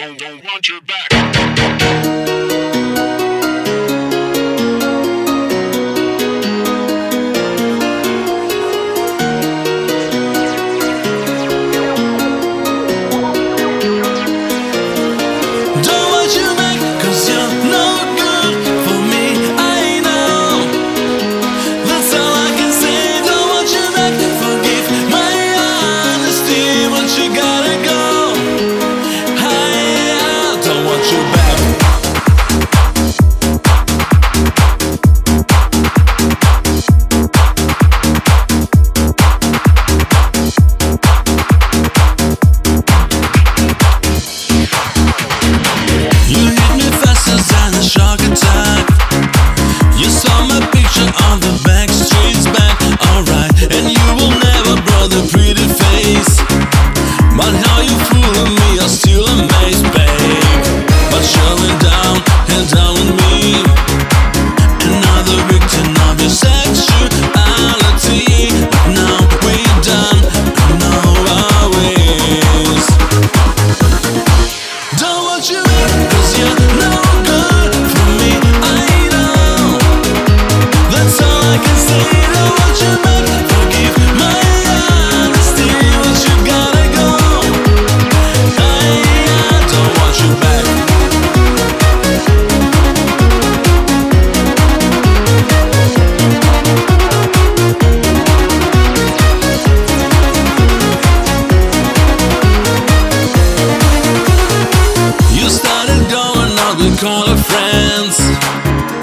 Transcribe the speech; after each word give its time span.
don't, 0.00 0.18
don't 0.18 0.44
want 0.44 0.66
your 0.68 0.80
back. 0.80 2.39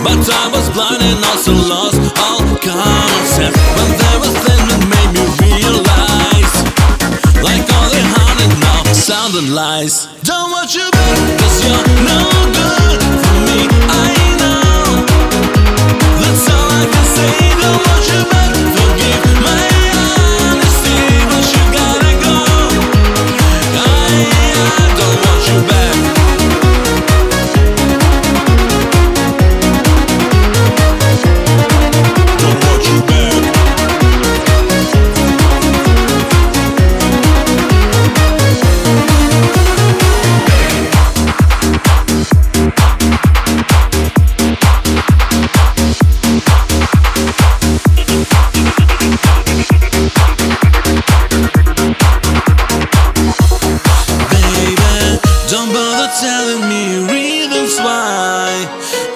But 0.08 0.24
I 0.24 0.48
was 0.56 0.70
blind 0.70 1.04
and 1.04 1.20
also 1.26 1.52
lost 1.52 2.00
all 2.24 2.40
concept 2.64 3.58
When 3.76 3.92
there 4.00 4.20
was 4.24 4.34
then 4.48 4.64
it 4.72 4.84
made 4.88 5.12
me 5.12 5.24
realize 5.44 6.54
Like 7.44 7.68
all 7.76 7.90
the 7.92 8.00
haunted 8.16 8.54
now, 8.64 8.84
sound 8.94 9.36
and 9.36 9.54
lies. 9.54 10.08
Don't 10.24 10.50
watch 10.52 10.76
your 10.76 10.90
back, 10.92 11.40
cause 11.40 11.60
you're 11.62 12.06
no 12.08 12.54
good. 12.54 12.77
telling 56.38 56.70
me 56.70 57.12
reasons 57.14 57.80
why. 57.80 58.48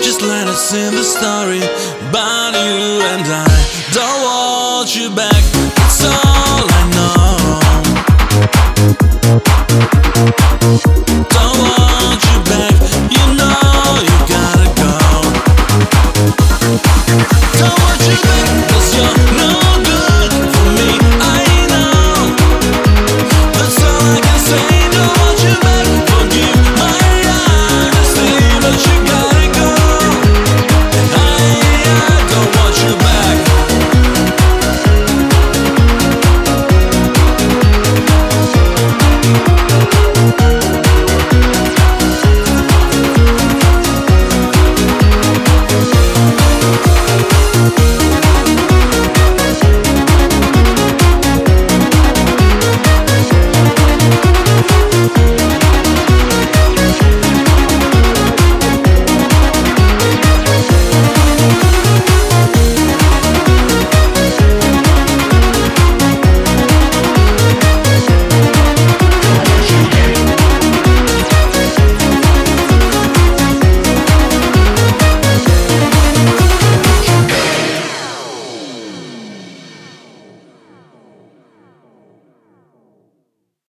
Just 0.01 0.21
let 0.21 0.47
us 0.47 0.73
in 0.73 0.91
the 0.95 1.03
story 1.03 1.61
about 2.09 2.53
you 2.53 3.01
and 3.13 3.25
I. 3.27 3.45
Don't 3.93 4.21
want 4.23 4.95
you 4.95 5.15
back. 5.15 5.60